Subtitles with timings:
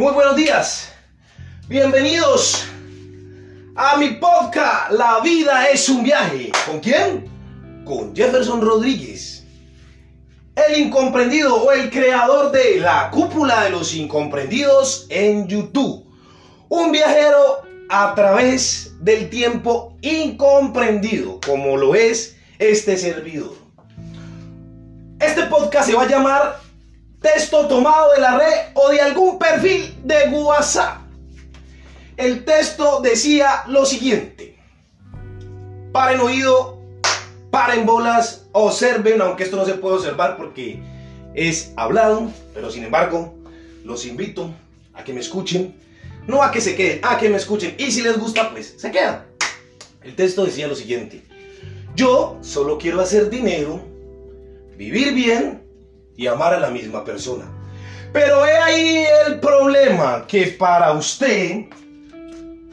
[0.00, 0.90] Muy buenos días.
[1.68, 2.64] Bienvenidos
[3.76, 6.50] a mi podcast La vida es un viaje.
[6.64, 7.28] ¿Con quién?
[7.84, 9.44] Con Jefferson Rodríguez.
[10.56, 16.06] El incomprendido o el creador de la cúpula de los incomprendidos en YouTube.
[16.70, 23.52] Un viajero a través del tiempo incomprendido, como lo es este servidor.
[25.18, 26.69] Este podcast se va a llamar
[27.20, 31.02] Texto tomado de la red o de algún perfil de WhatsApp.
[32.16, 34.58] El texto decía lo siguiente.
[35.92, 36.78] Paren oído,
[37.50, 40.82] paren bolas, observen, aunque esto no se puede observar porque
[41.34, 43.34] es hablado, pero sin embargo,
[43.84, 44.50] los invito
[44.94, 45.74] a que me escuchen,
[46.26, 47.74] no a que se queden, a que me escuchen.
[47.76, 49.26] Y si les gusta, pues se quedan.
[50.02, 51.22] El texto decía lo siguiente.
[51.94, 53.82] Yo solo quiero hacer dinero,
[54.78, 55.69] vivir bien
[56.20, 57.46] y amar a la misma persona.
[58.12, 61.64] Pero he ahí el problema que para usted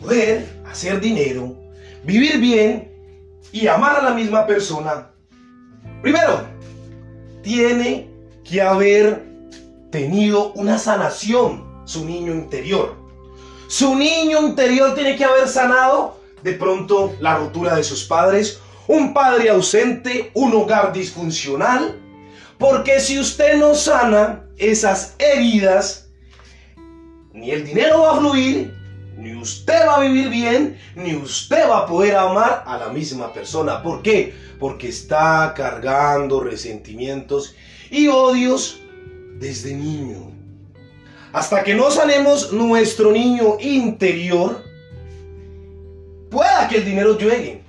[0.00, 1.56] poder hacer dinero,
[2.04, 2.92] vivir bien
[3.50, 5.10] y amar a la misma persona,
[6.02, 6.44] primero,
[7.42, 8.08] tiene
[8.44, 9.24] que haber
[9.90, 12.94] tenido una sanación su niño interior.
[13.66, 19.12] Su niño interior tiene que haber sanado de pronto la ruptura de sus padres, un
[19.12, 22.01] padre ausente, un hogar disfuncional,
[22.58, 26.10] porque si usted no sana esas heridas,
[27.32, 28.74] ni el dinero va a fluir,
[29.16, 33.32] ni usted va a vivir bien, ni usted va a poder amar a la misma
[33.32, 33.82] persona.
[33.82, 34.34] ¿Por qué?
[34.58, 37.54] Porque está cargando resentimientos
[37.90, 38.80] y odios
[39.38, 40.30] desde niño.
[41.32, 44.62] Hasta que no sanemos nuestro niño interior,
[46.30, 47.62] pueda que el dinero llegue,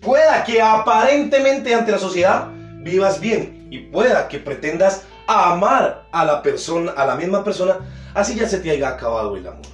[0.00, 2.48] pueda que aparentemente ante la sociedad
[2.80, 7.78] vivas bien y pueda que pretendas amar a la persona, a la misma persona,
[8.12, 9.64] así ya se te haya acabado el amor.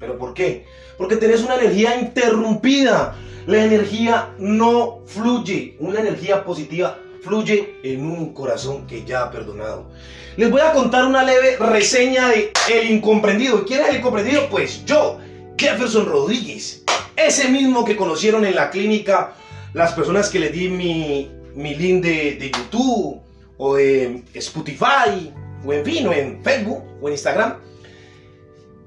[0.00, 0.66] ¿Pero por qué?
[0.96, 3.14] Porque tenés una energía interrumpida.
[3.46, 5.76] La energía no fluye.
[5.78, 9.88] Una energía positiva fluye en un corazón que ya ha perdonado.
[10.36, 13.64] Les voy a contar una leve reseña de El Incomprendido.
[13.64, 14.48] ¿Quién es el incomprendido?
[14.50, 15.20] Pues yo,
[15.56, 16.82] Jefferson Rodríguez.
[17.14, 19.34] Ese mismo que conocieron en la clínica
[19.74, 23.27] las personas que le di mi, mi link de, de YouTube
[23.58, 25.32] o de Spotify
[25.64, 27.58] o en fin, o en Facebook o en Instagram.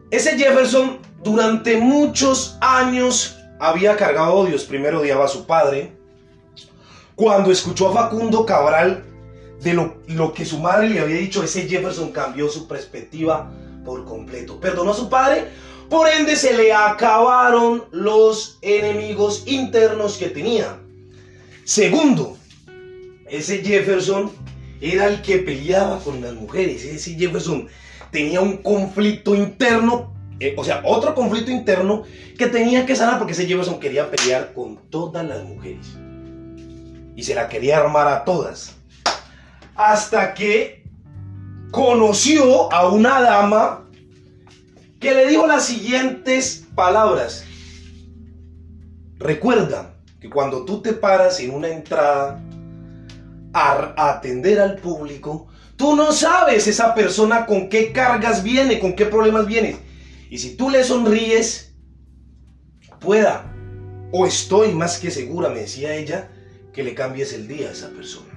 [0.09, 4.64] Ese Jefferson durante muchos años había cargado odios.
[4.64, 5.92] Primero odiaba a su padre.
[7.16, 9.04] Cuando escuchó a Facundo Cabral
[9.62, 13.52] de lo, lo, que su madre le había dicho, ese Jefferson cambió su perspectiva
[13.86, 14.59] por completo.
[14.59, 15.48] Perdonó a su padre,
[15.90, 20.80] por ende se le acabaron los enemigos internos que tenía.
[21.64, 22.38] Segundo,
[23.30, 24.32] ese Jefferson
[24.81, 26.84] era el que peleaba con las mujeres.
[26.84, 27.68] Ese Jefferson
[28.12, 32.03] tenía un conflicto interno, eh, o sea, otro conflicto interno
[32.38, 35.88] que tenía que sanar porque ese Jefferson quería pelear con todas las mujeres.
[37.16, 38.75] Y se la quería armar a todas.
[39.75, 40.84] Hasta que
[41.72, 43.88] conoció a una dama
[45.00, 47.46] que le dijo las siguientes palabras.
[49.18, 52.41] Recuerda que cuando tú te paras en una entrada
[53.54, 59.06] a atender al público, tú no sabes esa persona con qué cargas viene, con qué
[59.06, 59.78] problemas viene.
[60.30, 61.74] Y si tú le sonríes,
[63.00, 63.54] pueda,
[64.12, 66.30] o estoy más que segura, me decía ella,
[66.74, 68.28] que le cambies el día a esa persona.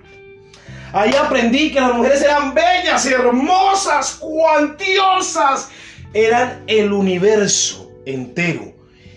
[0.93, 5.69] Ahí aprendí que las mujeres eran bellas, hermosas, cuantiosas,
[6.13, 8.73] eran el universo entero.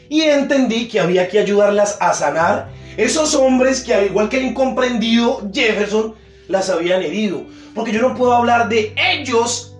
[0.09, 4.45] Y entendí que había que ayudarlas a sanar esos hombres que al igual que el
[4.45, 6.15] incomprendido Jefferson
[6.47, 7.43] las habían herido.
[7.73, 9.75] Porque yo no puedo hablar de ellos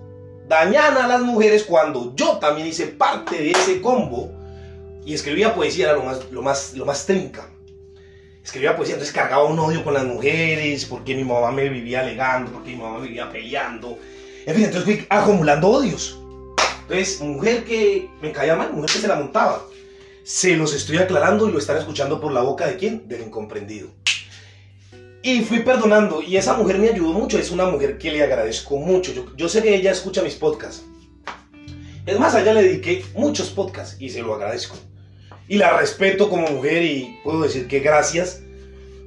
[0.48, 4.30] dañan a las mujeres cuando yo también hice parte de ese combo
[5.04, 7.48] y escribía poesía era lo más, lo más, lo más trinca.
[8.44, 12.50] Escribía poesía, entonces cargaba un odio con las mujeres, porque mi mamá me vivía alegando,
[12.50, 13.98] porque mi mamá me vivía peleando.
[14.46, 16.18] En fin, entonces fui acumulando odios.
[16.82, 19.62] Entonces, mujer que me caía mal, mujer que se la montaba.
[20.28, 23.08] Se los estoy aclarando y lo están escuchando por la boca de quién?
[23.08, 23.88] Del incomprendido.
[25.22, 28.76] Y fui perdonando y esa mujer me ayudó mucho, es una mujer que le agradezco
[28.76, 29.10] mucho.
[29.38, 30.84] Yo, sé que ella escucha mis podcasts.
[32.04, 34.76] Es más, a ella le dediqué muchos podcasts y se lo agradezco.
[35.48, 38.42] Y la respeto como mujer y puedo decir que gracias,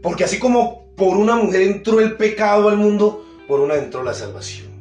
[0.02, 4.16] porque así como por una mujer entró el pecado al mundo, por una entró la
[4.16, 4.72] salvación.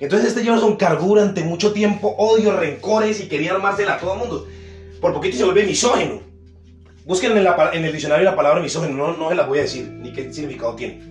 [0.00, 4.18] Entonces este Jefferson cargó durante mucho tiempo odio, rencores y quería armársela a todo el
[4.18, 4.48] mundo.
[5.02, 6.20] Por poquito se vuelve misógino.
[7.04, 9.62] Busquen en, la, en, el diccionario la palabra misógino, no, no se la voy a
[9.62, 11.02] decir, ni qué significado tiene,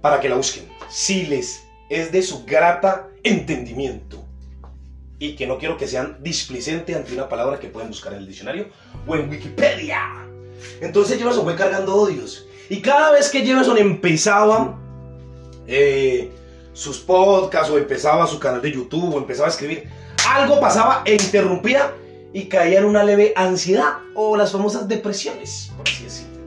[0.00, 0.66] para que la busquen.
[0.88, 4.24] Si les es de su grata entendimiento.
[5.18, 8.26] y que no quiero que sean displicente ante una palabra que pueden buscar en el
[8.26, 8.68] diccionario
[9.06, 10.00] o en Wikipedia.
[10.80, 12.46] Entonces Jefferson fue cargando odios.
[12.70, 14.80] Y cada vez que Jefferson empezaba
[15.66, 16.30] eh,
[16.72, 19.90] sus podcasts o empezaba su canal de YouTube o empezaba a escribir,
[20.26, 21.92] algo pasaba e interrumpía
[22.32, 26.40] y caía en una leve ansiedad o las famosas depresiones, por así decirlo.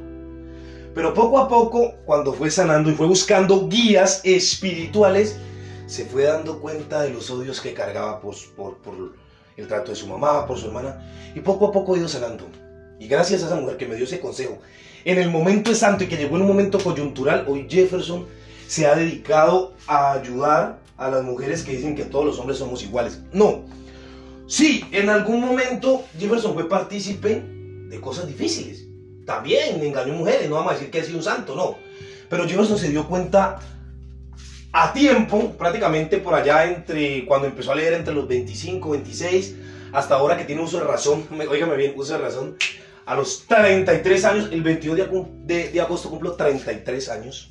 [0.93, 5.37] Pero poco a poco, cuando fue sanando y fue buscando guías espirituales,
[5.87, 8.35] se fue dando cuenta de los odios que cargaba por,
[9.57, 11.01] el trato de su mamá, por su hermana,
[11.35, 12.45] y poco a poco ha ido sanando.
[12.99, 14.59] Y gracias a esa mujer que me dio ese consejo,
[15.03, 18.25] en el momento santo y que llegó en un momento coyuntural, hoy Jefferson
[18.67, 22.83] se ha dedicado a ayudar a las mujeres que dicen que todos los hombres somos
[22.83, 23.19] iguales.
[23.33, 23.63] No.
[24.53, 28.85] Sí, en algún momento Jefferson fue partícipe de cosas difíciles.
[29.25, 31.75] También engañó mujeres, no vamos a decir que ha sido un santo, no.
[32.29, 33.59] Pero Jefferson se dio cuenta
[34.71, 39.55] a tiempo, prácticamente por allá entre cuando empezó a leer entre los 25, 26,
[39.91, 42.55] hasta ahora que tiene uso de razón, oígame bien, uso de razón,
[43.07, 45.09] a los 33 años, el 22
[45.47, 47.49] de, de agosto cumplo 33 años,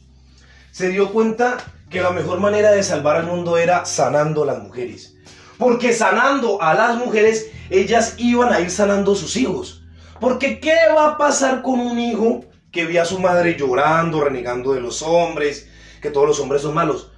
[0.71, 1.57] se dio cuenta
[1.91, 5.17] que la mejor manera de salvar al mundo era sanando a las mujeres.
[5.63, 9.85] Porque sanando a las mujeres, ellas iban a ir sanando a sus hijos.
[10.19, 14.73] Porque ¿qué va a pasar con un hijo que ve a su madre llorando, renegando
[14.73, 15.69] de los hombres,
[16.01, 17.13] que todos los hombres son malos?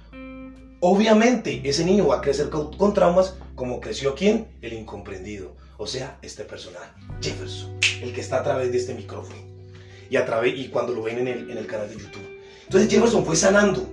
[0.79, 4.47] Obviamente ese niño va a crecer con, traumas como creció quien?
[4.61, 5.55] El incomprendido.
[5.77, 6.91] O sea, este personaje,
[7.21, 9.41] Jefferson, el que está a través de este micrófono.
[10.07, 12.39] Y, a través, y cuando lo ven en el, en el canal de YouTube.
[12.65, 13.89] Entonces Jefferson fue sanando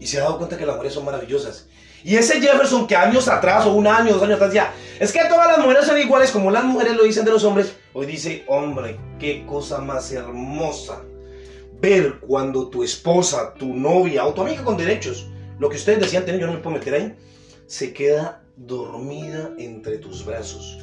[0.00, 1.66] y se ha dado cuenta que las mujeres son maravillosas.
[2.04, 5.24] Y ese Jefferson que años atrás, o un año, dos años atrás, decía, es que
[5.28, 8.44] todas las mujeres son iguales como las mujeres lo dicen de los hombres, hoy dice,
[8.46, 11.02] hombre, qué cosa más hermosa
[11.80, 15.28] ver cuando tu esposa, tu novia o tu amiga con derechos,
[15.58, 17.16] lo que ustedes decían tener, yo no me puedo meter ahí,
[17.66, 20.78] se queda dormida entre tus brazos.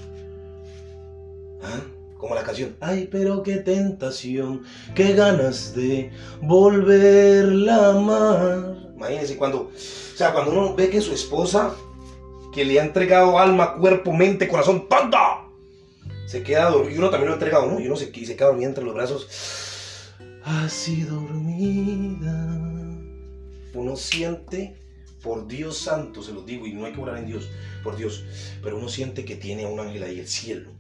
[1.63, 1.81] ¿Ah?
[2.17, 4.63] Como la canción, ay, pero qué tentación,
[4.95, 8.84] qué ganas de volverla a amar.
[8.95, 11.75] Imagínense cuando, o sea, cuando uno ve que su esposa,
[12.53, 15.45] que le ha entregado alma, cuerpo, mente, corazón, ¡tanta!
[16.27, 17.79] Se queda dormido, y uno también lo ha entregado, ¿no?
[17.79, 19.27] Y uno se, se queda dormido entre los brazos,
[20.43, 22.61] así dormida.
[23.73, 24.75] Uno siente,
[25.21, 27.49] por Dios santo, se lo digo, y no hay que orar en Dios,
[27.83, 28.23] por Dios,
[28.63, 30.75] pero uno siente que tiene a un ángel ahí, el cielo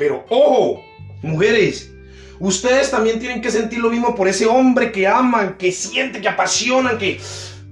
[0.00, 0.80] pero ojo,
[1.20, 1.92] mujeres,
[2.38, 6.28] ustedes también tienen que sentir lo mismo por ese hombre que aman, que sienten, que
[6.28, 7.20] apasionan, que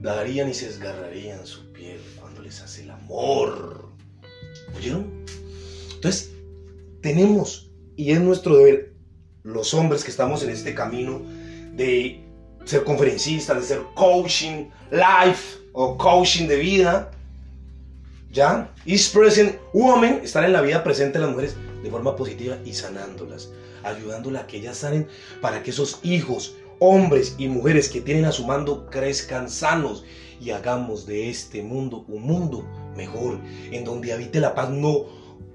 [0.01, 3.89] darían y se desgarrarían su piel cuando les hace el amor.
[4.77, 5.25] ¿Oyeron?
[5.95, 6.31] Entonces,
[7.01, 8.93] tenemos, y es nuestro deber,
[9.43, 11.23] los hombres que estamos en este camino
[11.73, 12.23] de
[12.65, 17.11] ser conferencistas, de ser coaching life o coaching de vida,
[18.31, 18.71] ¿ya?
[18.85, 21.57] Is present woman, estar en la vida presente de las mujeres
[21.89, 23.51] de forma positiva y sanándolas,
[23.83, 25.09] ayudándolas a que ellas sanen
[25.41, 30.05] para que esos hijos, hombres y mujeres que tienen a su mando crezcan sanos
[30.39, 33.41] y hagamos de este mundo un mundo mejor,
[33.73, 35.07] en donde habite la paz no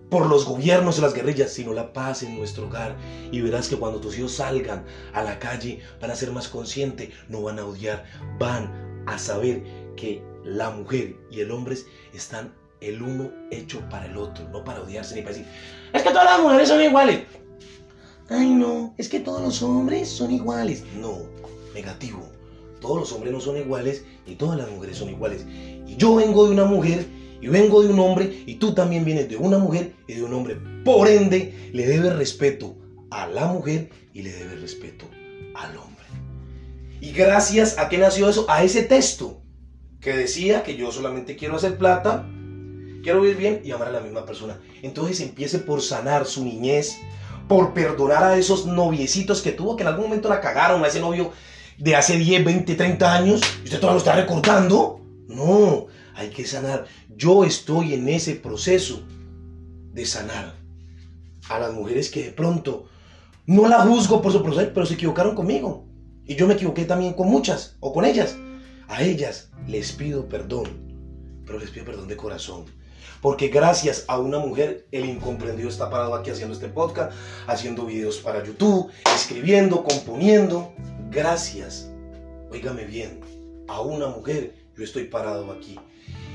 [0.10, 2.98] por los gobiernos y las guerrillas, sino la paz en nuestro hogar.
[3.32, 7.10] Y verás que cuando tus hijos salgan a la calle van a ser más conscientes,
[7.30, 8.06] no van a odiar,
[8.40, 9.64] van a saber
[9.96, 11.78] que la mujer y el hombre
[12.14, 15.50] están el uno hecho para el otro, no para odiarse ni para decir,
[15.94, 17.22] es que todas las mujeres son iguales.
[18.30, 20.84] Ay, no, es que todos los hombres son iguales.
[21.00, 21.20] No,
[21.74, 22.30] negativo.
[22.80, 25.46] Todos los hombres no son iguales y todas las mujeres son iguales.
[25.88, 27.06] Y yo vengo de una mujer
[27.42, 30.34] y vengo de un hombre y tú también vienes de una mujer y de un
[30.34, 30.58] hombre.
[30.84, 32.76] Por ende, le debes respeto
[33.12, 35.06] a la mujer y le debes respeto
[35.56, 36.06] al hombre.
[37.02, 39.42] Y gracias a qué nació eso, a ese texto
[40.00, 42.28] que decía que yo solamente quiero hacer plata
[43.04, 44.60] quiero vivir bien y amar a la misma persona.
[44.82, 46.98] Entonces empiece por sanar su niñez,
[47.48, 51.02] por perdonar a esos noviecitos que tuvo, que en algún momento la cagaron, a ese
[51.02, 51.32] novio
[51.78, 55.02] de hace 10, 20, 30 años, y usted todavía lo está recordando.
[55.28, 56.86] No, hay que sanar.
[57.16, 59.04] Yo estoy en ese proceso
[59.92, 60.56] de sanar
[61.50, 62.86] a las mujeres que de pronto
[63.46, 65.86] no la juzgo por su proceso, pero se equivocaron conmigo.
[66.26, 68.38] Y yo me equivoqué también con muchas o con ellas.
[68.88, 72.66] A ellas les pido perdón, pero les pido perdón de corazón
[73.22, 77.12] porque gracias a una mujer, el incomprendido está parado aquí haciendo este podcast,
[77.48, 80.74] haciendo videos para YouTube, escribiendo, componiendo.
[81.10, 81.90] Gracias,
[82.52, 83.20] oígame bien,
[83.68, 85.80] a una mujer yo estoy parado aquí.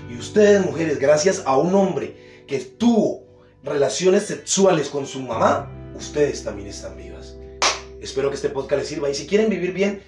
[0.08, 3.24] Y ustedes, mujeres, gracias a un hombre que tuvo
[3.62, 7.36] relaciones sexuales con su mamá, ustedes también están vivas.
[8.00, 9.10] Espero que este podcast les sirva.
[9.10, 10.02] Y si quieren vivir bien,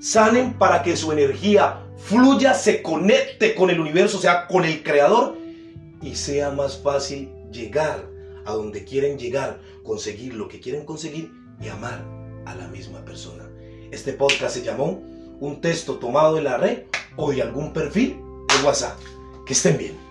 [0.00, 4.82] sanen para que su energía fluya, se conecte con el universo, o sea, con el
[4.82, 5.36] creador
[6.06, 8.08] y sea más fácil llegar
[8.44, 12.06] a donde quieren llegar, conseguir lo que quieren conseguir y amar
[12.46, 13.50] a la misma persona.
[13.90, 15.02] Este podcast se llamó
[15.40, 16.84] Un texto tomado de la red
[17.16, 18.98] o de algún perfil de WhatsApp.
[19.44, 20.05] Que estén bien.